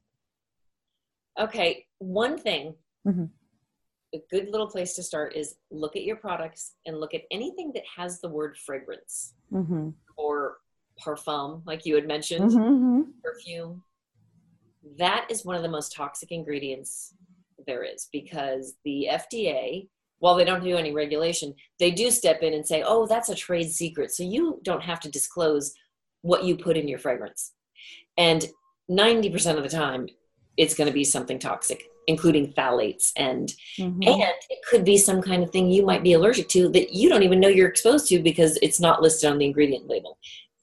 [1.40, 2.76] Okay, one thing
[3.08, 3.26] mm-hmm
[4.14, 7.72] a good little place to start is look at your products and look at anything
[7.74, 9.90] that has the word fragrance mm-hmm.
[10.18, 10.58] or
[11.04, 13.02] parfum, like you had mentioned, mm-hmm, mm-hmm.
[13.24, 13.84] perfume.
[14.98, 17.14] That is one of the most toxic ingredients
[17.68, 19.88] there is because the FDA,
[20.20, 23.36] while they don't do any regulation, they do step in and say, oh, that's a
[23.36, 24.12] trade secret.
[24.12, 25.74] So you don't have to disclose
[26.22, 27.54] what you put in your fragrance.
[28.18, 28.46] And
[28.90, 30.08] 90% of the time,
[30.58, 34.04] it's going to be something toxic including phthalates and mm-hmm.
[34.04, 37.08] and it could be some kind of thing you might be allergic to that you
[37.10, 40.18] don't even know you're exposed to because it's not listed on the ingredient label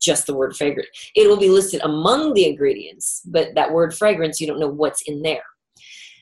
[0.08, 4.40] just the word fragrance it will be listed among the ingredients but that word fragrance
[4.40, 5.46] you don't know what's in there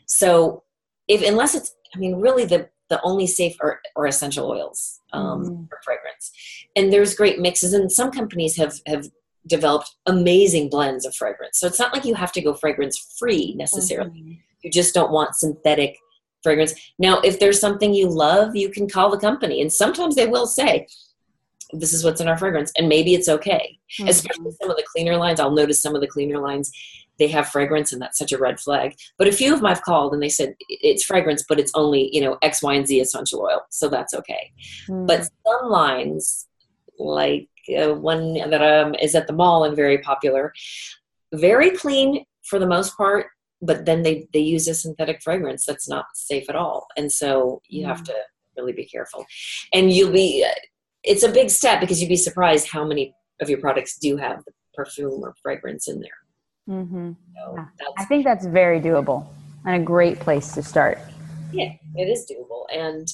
[0.07, 0.63] so
[1.09, 5.45] if unless it's I mean, really the the only safe are, are essential oils um,
[5.45, 5.69] Mm.
[5.69, 6.31] for fragrance.
[6.77, 9.07] And there's great mixes, and some companies have have
[9.47, 11.59] developed amazing blends of fragrance.
[11.59, 14.11] So it's not like you have to go fragrance free necessarily.
[14.11, 14.39] Mhm.
[14.65, 15.99] You just don't want synthetic
[16.43, 16.75] fragrance.
[16.99, 20.47] Now, if there's something you love, you can call the company, and sometimes they will
[20.47, 20.87] say,
[21.73, 23.79] "This is what's in our fragrance," and maybe it's okay.
[24.01, 24.09] Mhm.
[24.09, 25.39] Especially some of the cleaner lines.
[25.39, 26.73] I'll notice some of the cleaner lines
[27.19, 28.97] they have fragrance, and that's such a red flag.
[29.19, 32.11] But a few of them I've called, and they said it's fragrance, but it's only
[32.15, 34.53] you know X, Y, and Z essential oil, so that's okay.
[34.89, 35.07] Mhm.
[35.07, 36.47] But some lines,
[36.99, 37.49] like
[37.79, 40.53] uh, one that um, is at the mall and very popular,
[41.33, 43.29] very clean for the most part,
[43.65, 46.87] but then they, they use a synthetic fragrance that's not safe at all.
[46.97, 48.15] And so you have to
[48.57, 49.27] really be careful.
[49.73, 50.55] And you'll be, uh,
[51.03, 54.45] it's a big step because you'd be surprised how many of your products do have
[54.45, 56.77] the perfume or fragrance in there.
[56.77, 57.13] mm-hmm.
[57.13, 57.67] So Yeah.
[57.99, 59.27] I think that's very doable
[59.65, 60.99] and a great place to start.
[61.53, 62.65] yeah, it is doable.
[62.73, 63.07] And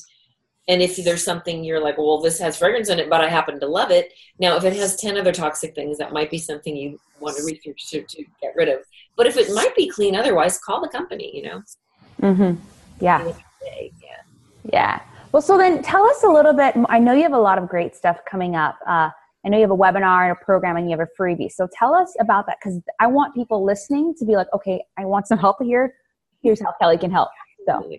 [0.70, 3.58] and if there's something you're like, well, this has fragrance in it, but I happen
[3.58, 4.12] to love it.
[4.38, 7.42] Now, if it has 10 other toxic things, that might be something you want to
[7.42, 8.78] research to, to get rid of.
[9.16, 11.62] But if it might be clean otherwise, call the company, you know?
[12.22, 12.62] Mm-hmm.
[13.00, 13.32] Yeah.
[13.66, 13.90] Yeah.
[14.72, 15.00] Yeah.
[15.32, 16.76] Well, so then tell us a little bit.
[16.88, 18.78] I know you have a lot of great stuff coming up.
[18.86, 19.10] Uh,
[19.44, 21.50] I know you have a webinar and a program and you have a freebie.
[21.50, 25.04] So tell us about that because I want people listening to be like, okay, I
[25.04, 25.94] want some help here.
[26.44, 27.30] Here's how Kelly can help.
[27.66, 27.90] So.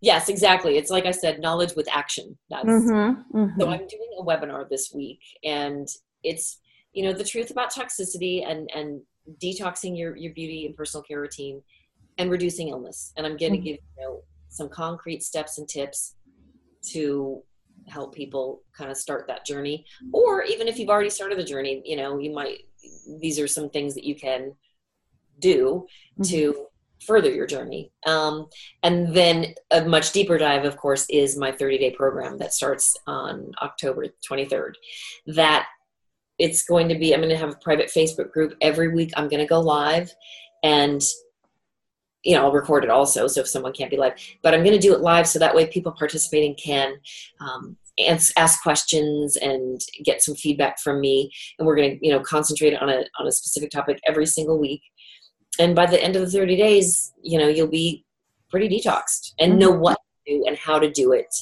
[0.00, 0.78] Yes, exactly.
[0.78, 2.38] It's like I said, knowledge with action.
[2.48, 3.60] That's Mm-hmm.
[3.60, 5.86] So I'm doing a webinar this week, and
[6.22, 6.58] it's
[6.92, 9.02] you know the truth about toxicity and and
[9.42, 11.62] detoxing your your beauty and personal care routine,
[12.18, 13.12] and reducing illness.
[13.16, 13.64] And I'm going to Mhm.
[13.64, 16.14] give you know some concrete steps and tips
[16.92, 17.42] to
[17.86, 19.84] help people kind of start that journey.
[20.12, 22.58] Or even if you've already started the journey, you know you might
[23.20, 24.54] these are some things that you can
[25.38, 25.86] do
[26.24, 26.66] to
[27.00, 27.92] further your journey.
[28.06, 28.48] Um,
[28.82, 32.96] and then a much deeper dive, of course, is my 30 day program that starts
[33.06, 34.74] on October 23rd.
[35.26, 35.66] That
[36.38, 39.12] it's going to be, I'm going to have a private Facebook group every week.
[39.16, 40.12] I'm going to go live
[40.62, 41.02] and
[42.22, 43.26] you know, I'll record it also.
[43.26, 45.54] So if someone can't be live, but I'm going to do it live so that
[45.54, 46.96] way people participating can
[47.40, 51.32] um, ask, questions and get some feedback from me.
[51.58, 54.58] And we're going to, you know, concentrate on a on a specific topic every single
[54.58, 54.82] week
[55.60, 58.04] and by the end of the 30 days you know you'll be
[58.50, 61.32] pretty detoxed and know what to do and how to do it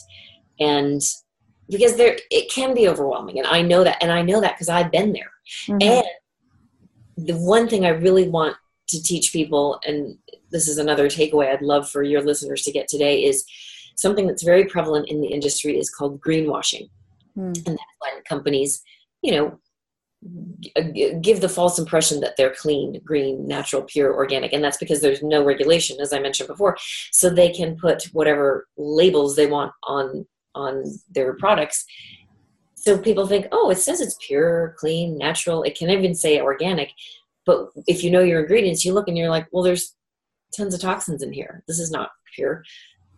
[0.60, 1.00] and
[1.70, 4.68] because there it can be overwhelming and i know that and i know that because
[4.68, 5.32] i've been there
[5.68, 5.82] Mhm.
[5.82, 6.06] and
[7.28, 8.56] the one thing i really want
[8.88, 10.16] to teach people and
[10.50, 13.44] this is another takeaway i'd love for your listeners to get today is
[13.96, 16.88] something that's very prevalent in the industry is called greenwashing
[17.36, 17.54] Mm.
[17.66, 18.82] and that's when companies
[19.22, 19.46] you know
[20.76, 20.82] Uh,
[21.20, 25.22] give the false impression that they're clean green natural pure organic and that's because there's
[25.22, 26.76] no regulation as i mentioned before.
[27.12, 30.26] So they can put whatever labels they want on
[30.56, 31.84] on their products.
[32.74, 35.62] So people think oh it says it's pure clean natural.
[35.62, 36.90] It can even say organic.
[37.46, 39.94] But if you know your ingredients you look and you're like well there's
[40.56, 41.62] tons of toxins in here.
[41.68, 42.64] This is not pure.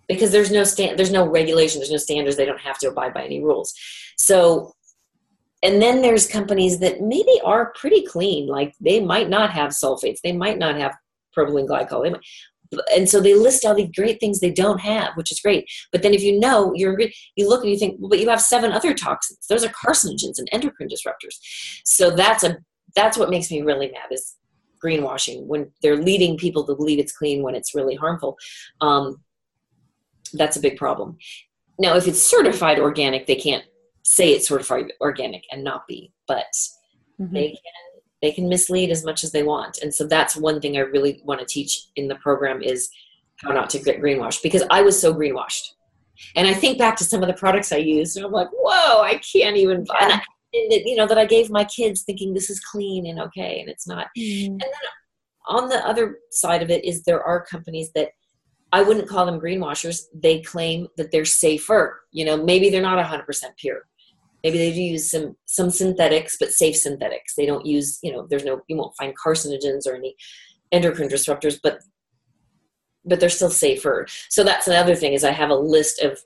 [0.07, 2.37] Because there's no stand there's no regulation there's no standards.
[2.37, 3.73] They don't have to abide by any rules.
[4.19, 4.75] So
[5.63, 10.21] and then there's companies that maybe are pretty clean like they might not have sulfates
[10.23, 10.97] they might not have
[11.37, 12.21] propylene glycol might,
[12.95, 15.69] and so they list all these great things they don't have which is great.
[15.93, 16.99] But then if you know you're
[17.37, 19.47] you look and you think well, but you have seven other toxins.
[19.49, 21.37] Those are carcinogens and endocrine disruptors.
[21.85, 22.59] So that's a
[22.95, 24.37] that's what makes me really mad is
[24.83, 28.37] greenwashing when they're leading people to believe it's clean when it's really harmful.
[28.81, 29.23] Um,
[30.33, 31.19] that's a big problem.
[31.79, 33.65] Now if it's certified organic they can't
[34.03, 36.47] say it's certified organic and not be but
[37.21, 37.33] Mhm.
[37.33, 40.77] they can they can mislead as much as they want and so that's one thing
[40.77, 42.91] i really want to teach in the program is
[43.37, 45.73] how not to get greenwashed because i was so greenwashed
[46.37, 49.01] and i think back to some of the products i used and i'm like whoa
[49.03, 50.17] i can't even buy and I,
[50.53, 53.61] and it, you know that i gave my kids thinking this is clean and okay
[53.61, 54.47] and it's not Mhm.
[54.47, 54.71] And then
[55.47, 58.11] on the other side of it is there are companies that
[58.73, 60.05] I wouldn't call them greenwashers.
[60.15, 62.03] They claim that they're safer.
[62.13, 63.25] You know, maybe they're not 100%
[63.57, 63.87] pure.
[64.45, 67.35] Maybe they do use some some synthetics, but safe synthetics.
[67.35, 70.15] They don't use, you know, there's no you won't find carcinogens or any
[70.73, 71.81] endocrine disruptors, but
[73.05, 74.07] but they're still safer.
[74.29, 76.19] So that's another thing is I have a list of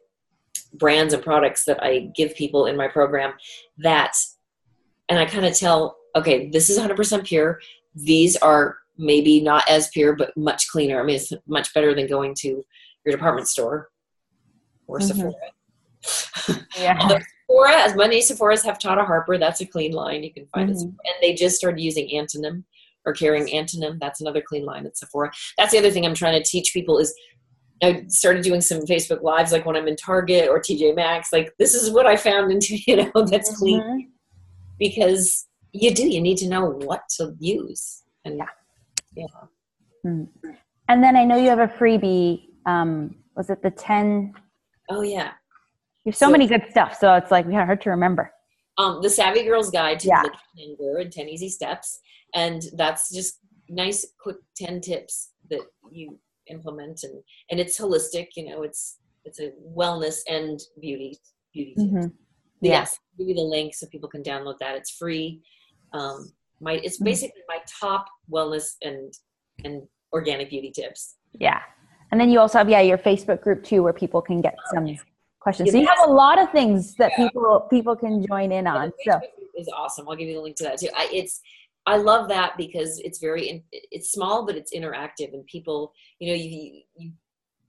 [0.75, 3.33] brands and products that I give people in my program
[3.79, 4.17] that
[5.09, 7.61] and I kind of tell, okay, this is 100% pure.
[7.95, 11.01] These are maybe not as pure, but much cleaner.
[11.01, 12.63] I mean, it's much better than going to
[13.05, 13.89] your department store
[14.87, 15.03] or Mhm.
[15.03, 15.35] Sephora.
[16.79, 16.99] Yeah.
[17.01, 20.71] Although Sephora, as many Sephoras have Tata Harper, that's a clean line you can find.
[20.71, 20.75] Mhm.
[20.77, 20.97] Sephora.
[21.05, 22.65] And they just started using Antonym
[23.07, 23.99] or carrying Antonym.
[24.01, 25.33] That's another clean line at Sephora.
[25.57, 27.15] That's the other thing I'm trying to teach people is,
[27.83, 31.33] I started doing some Facebook lives, like when I'm in Target or TJ Maxx.
[31.33, 33.59] Like this is what I found into you know that's mm-hmm.
[33.59, 34.13] clean
[34.79, 38.47] because you do you need to know what to use and yeah,
[39.17, 39.27] yeah.
[40.07, 40.51] Mm-hmm.
[40.89, 42.49] And then I know you have a freebie.
[42.67, 44.33] Um, was it the ten?
[44.91, 45.33] Oh yeah.
[46.05, 48.31] You have so, so many good stuff, so it's like yeah, hard to remember.
[48.77, 50.23] Um, the Savvy Girl's Guide to yeah.
[50.23, 52.01] the and ten easy steps,
[52.35, 58.45] and that's just nice, quick ten tips that you implement and and it's holistic you
[58.49, 61.17] know it's it's a wellness and beauty
[61.53, 62.07] beauty mm-hmm.
[62.61, 65.41] yes give you the link so people can download that it's free
[65.93, 67.05] um my it's mm-hmm.
[67.05, 69.13] basically my top wellness and
[69.65, 71.17] and organic beauty tips.
[71.33, 71.61] Yeah.
[72.13, 74.97] And then you also have yeah your facebook group too where people can get some
[75.41, 75.73] questions.
[75.73, 77.29] So you have a lot of things that yeah.
[77.29, 79.21] people people can join in on so.
[79.57, 80.09] is awesome.
[80.09, 80.89] I'll give you the link to that too.
[80.97, 81.41] I, it's
[81.87, 86.35] I love that because it's very it's small but it's interactive and people you know
[86.35, 87.13] you you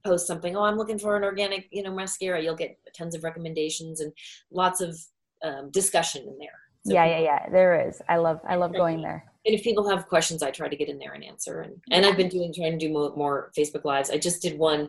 [0.04, 3.24] post something oh I'm looking for an organic you know mascara you'll get tons of
[3.24, 4.12] recommendations and
[4.50, 4.96] lots of
[5.44, 6.60] um, discussion in there.
[6.86, 7.48] So yeah, yeah, yeah.
[7.50, 8.00] There is.
[8.08, 9.24] I love I love going there.
[9.44, 11.60] And if people have questions, I try to get in there and answer.
[11.60, 14.10] And and I've been doing trying to do more, more Facebook lives.
[14.10, 14.88] I just did one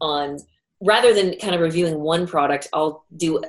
[0.00, 0.38] on
[0.80, 3.42] rather than kind of reviewing one product, I'll do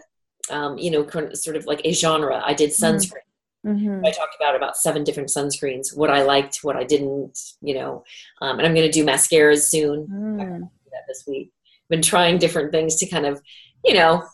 [0.50, 2.42] um, you know sort of like a genre.
[2.46, 2.96] I did mm-hmm.
[2.96, 3.24] sunscreen.
[3.66, 4.06] Mm-hmm.
[4.06, 8.04] I talked about about seven different sunscreens, what I liked, what I didn't, you know,
[8.42, 10.06] um, and I'm going to do mascaras soon.
[10.08, 10.70] Mm.
[10.92, 11.52] that this week.
[11.90, 13.42] Been trying different things to kind of,
[13.86, 14.26] you know,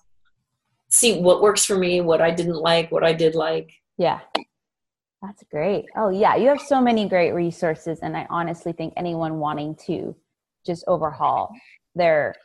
[0.90, 3.72] see what works for me, what I didn't like, what I did like.
[3.98, 4.20] Yeah.
[5.22, 5.86] That's great.
[5.98, 10.16] Oh yeah, you have so many great resources and I honestly think anyone wanting to
[10.66, 11.54] just overhaul
[11.96, 12.36] their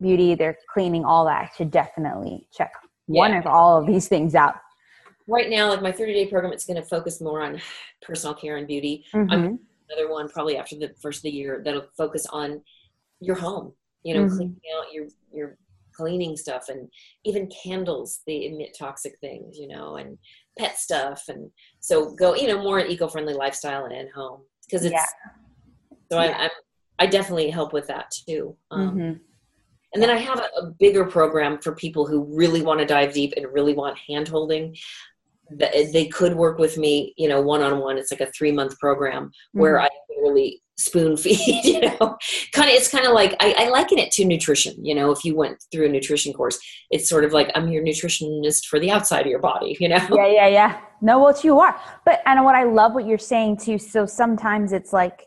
[0.00, 2.72] beauty, their cleaning, all that should definitely check
[3.08, 3.18] yeah.
[3.18, 4.54] one of all of these things out
[5.26, 7.60] right now, like my 30 day program, it's going to focus more on
[8.02, 9.04] personal care and beauty.
[9.12, 9.32] Mm-hmm.
[9.32, 9.60] I'm
[9.90, 12.62] another one probably after the first of the year that'll focus on
[13.20, 13.72] your home.
[14.02, 14.36] You know, mm-hmm.
[14.36, 15.58] cleaning out your your
[15.96, 16.88] cleaning stuff and
[17.24, 20.18] even candles they emit toxic things you know and
[20.58, 24.92] pet stuff and so go you know more eco-friendly lifestyle and in home because it's
[24.92, 25.06] yeah.
[26.10, 26.36] so yeah.
[26.38, 26.50] I, I,
[27.00, 29.12] I definitely help with that too um, mm-hmm.
[29.94, 33.14] And then I have a, a, bigger program for people who really want to dive
[33.14, 34.76] deep and really want hand holding
[35.50, 37.98] they could work with me, you know, one on one.
[37.98, 39.60] It's like a three month program mm-hmm.
[39.60, 42.16] where I really spoon feed, you know,
[42.52, 44.74] kind of, it's kind of like, I, I liken it to nutrition.
[44.84, 46.58] You know, if you went through a nutrition course,
[46.90, 50.06] it's sort of like, I'm your nutritionist for the outside of your body, you know?
[50.12, 50.80] Yeah, yeah, yeah.
[51.00, 51.80] No, what you are.
[52.04, 53.78] But, and what I love what you're saying too.
[53.78, 55.24] So sometimes it's like,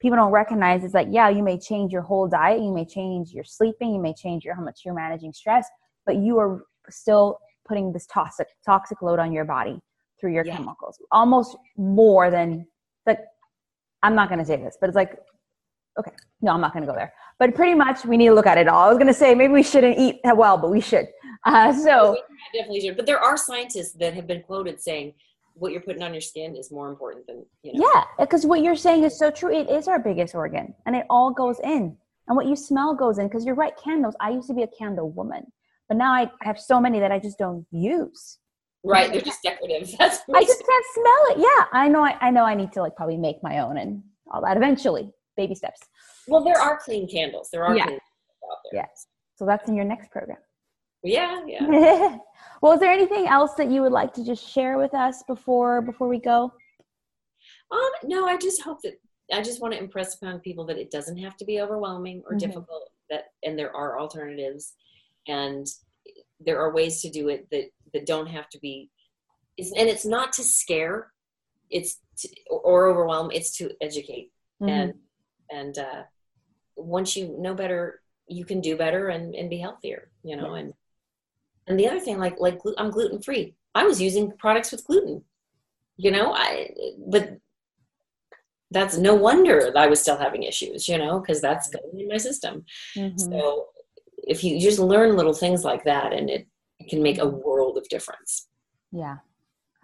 [0.00, 2.60] people don't recognize it's like, yeah, you may change your whole diet.
[2.60, 3.94] You may change your sleeping.
[3.94, 5.66] You may change your, how much you're managing stress,
[6.04, 9.80] but you are still putting this toxic toxic load on your body
[10.20, 10.56] through your yeah.
[10.56, 12.64] chemicals almost more than
[13.06, 13.18] like
[14.02, 15.18] i'm not going to say this but it's like
[15.98, 17.12] okay no i'm not going to go there.
[17.38, 18.86] But pretty much we need to look at it all.
[18.86, 21.06] I was going to say maybe we shouldn't eat well but we should.
[21.44, 22.16] Uh, so
[22.54, 22.96] definitely should.
[22.96, 25.12] But there are scientists that have been quoted saying
[25.54, 27.90] what you're putting on your skin is more important than you know.
[27.92, 29.54] Yeah because what you're saying is so true.
[29.54, 31.96] It is our biggest organ and it all goes in.
[32.28, 34.66] And what you smell goes in because you're right candles i used to be a
[34.66, 35.46] candle woman
[35.88, 38.38] but now I have so many that I just don't use.
[38.86, 39.92] Right, they're just decorative.
[39.98, 41.38] That's I just can't smell it.
[41.38, 42.04] Yeah, I know.
[42.04, 42.44] I, I know.
[42.44, 45.12] I need to like probably make my own and all that eventually.
[45.36, 45.80] Baby steps.
[46.28, 47.48] Well, there are clean candles.
[47.52, 47.84] There are yeah.
[47.84, 48.82] clean out there.
[48.82, 49.06] Yes.
[49.36, 50.38] So that's in your next program.
[51.02, 52.18] Yeah, yeah.
[52.62, 55.82] well, is there anything else that you would like to just share with us before
[55.82, 56.52] before we go?
[57.70, 58.94] Um, no, I just hope that
[59.32, 62.32] I just want to impress upon people that it doesn't have to be overwhelming or
[62.32, 62.38] mm-hmm.
[62.38, 62.90] difficult.
[63.10, 64.74] That and there are alternatives
[65.28, 65.66] and
[66.40, 68.90] there are ways to do it that that don't have to be
[69.58, 71.12] and it's not to scare
[71.70, 74.30] it's to, or overwhelm it's to educate.
[74.62, 74.68] Mm-hmm.
[74.70, 74.94] and
[75.50, 76.02] and uh,
[76.76, 80.72] once you know better you can do better and, and be healthier you know and
[81.66, 85.22] and the other thing like like i'm gluten free i was using products with gluten
[85.96, 86.70] you know i
[87.06, 87.38] but
[88.70, 92.08] that's no wonder that i was still having issues you know because that's going in
[92.08, 92.64] my system.
[92.96, 93.18] Mm-hmm.
[93.18, 93.66] so
[94.26, 96.46] if you just learn little things like that and it,
[96.78, 98.48] it can make a world of difference.
[98.92, 99.16] Yeah.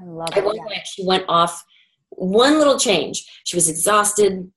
[0.00, 0.44] I love it.
[0.44, 1.64] one point she went off
[2.10, 3.24] one little change.
[3.44, 4.50] She was exhausted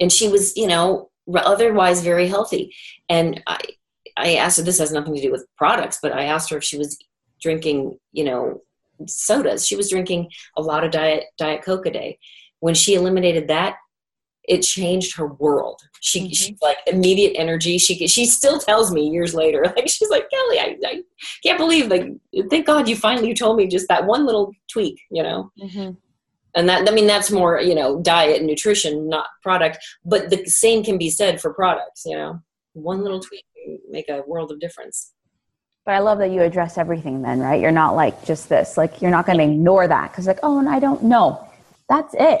[0.00, 2.74] and she was you know otherwise very healthy.
[3.08, 3.58] And i
[4.18, 6.64] i asked her this has nothing to do with products but i asked her if
[6.64, 6.96] she was
[7.42, 8.62] drinking you know
[9.06, 9.66] sodas.
[9.66, 12.18] She was drinking a lot of diet diet coke a day.
[12.60, 13.76] When she eliminated that
[14.48, 15.80] it changed her world.
[16.00, 16.28] She mm-hmm.
[16.28, 17.78] she's like immediate energy.
[17.78, 21.02] She she still tells me years later, like she's like Kelly, I, I
[21.42, 22.08] can't believe like
[22.50, 25.50] thank God you finally you told me just that one little tweak, you know.
[25.62, 25.92] Mm-hmm.
[26.54, 29.78] And that I mean that's more you know diet and nutrition, not product.
[30.04, 32.40] But the same can be said for products, you know.
[32.74, 33.44] one little tweak
[33.88, 35.12] make a world of difference.
[35.84, 37.60] But I love that you address everything then, right?
[37.60, 40.58] You're not like just this, like you're not going to ignore that because like, oh,
[40.58, 41.48] and I don't know.
[41.88, 42.40] That's it.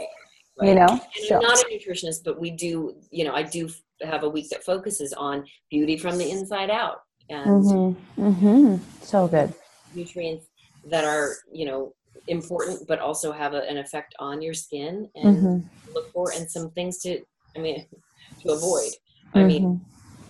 [0.58, 0.68] Right.
[0.68, 1.36] You know, and so.
[1.36, 3.68] I'm not a nutritionist, but we do, you know, I do
[4.02, 8.22] have a week that focuses on beauty from the inside out and mm-hmm.
[8.22, 8.76] Mm-hmm.
[9.02, 9.52] so good
[9.96, 10.46] nutrients
[10.86, 11.94] that are, you know,
[12.28, 15.92] important, but also have a, an effect on your skin and mm-hmm.
[15.94, 17.20] look for and some things to,
[17.56, 17.86] I mean,
[18.42, 18.90] to avoid.
[19.34, 19.80] I mean,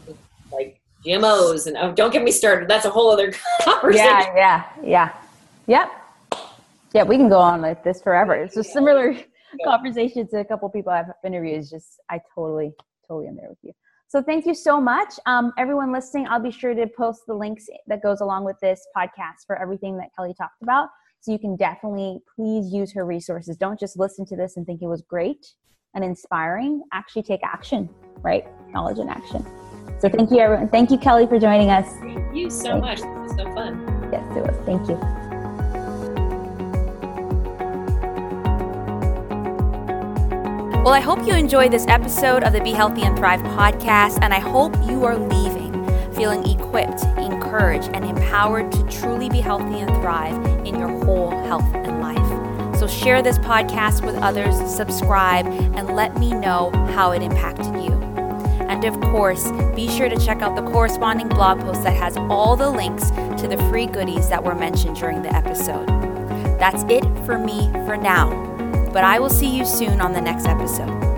[0.09, 0.13] mm-hmm.
[0.53, 2.69] like GMOs and oh, don't get me started.
[2.69, 4.07] That's a whole other conversation.
[4.07, 5.13] Yeah, yeah, yeah.
[5.67, 5.91] Yep.
[6.95, 8.35] Yeah, we can go on like this forever.
[8.35, 9.17] It's a similar.
[9.65, 11.59] conversation to a couple people I've interviewed.
[11.59, 12.73] It's just I totally,
[13.07, 13.73] totally am there with you.
[14.09, 15.15] So thank you so much.
[15.27, 18.87] Um, everyone listening, I'll be sure to post the links that goes along with this
[18.97, 20.89] podcast for everything that Kelly talked about.
[21.21, 23.57] So you can definitely please use her resources.
[23.57, 25.45] Don't just listen to this and think it was great
[25.95, 26.83] and inspiring.
[26.93, 27.89] Actually take action,
[28.23, 28.45] right?
[28.73, 29.45] Knowledge and action.
[29.99, 30.69] So thank you, everyone.
[30.69, 31.91] Thank you, Kelly, for joining us.
[32.01, 32.99] Thank you so thank much.
[32.99, 34.09] This was so fun.
[34.13, 34.57] Yes, it was.
[34.65, 35.26] Thank you.
[40.87, 44.33] Well, I hope you enjoyed this episode of the Be Healthy and Thrive podcast, and
[44.33, 45.75] I hope you are leaving
[46.15, 51.67] feeling equipped, encouraged, and empowered to truly be healthy and thrive in your whole health
[51.75, 52.79] and life.
[52.79, 57.91] So, share this podcast with others, subscribe, and let me know how it impacted you.
[58.69, 62.55] And of course, be sure to check out the corresponding blog post that has all
[62.55, 63.11] the links
[63.41, 65.89] to the free goodies that were mentioned during the episode.
[66.61, 68.56] That's it for me for now
[68.93, 71.16] but I will see you soon on the next episode.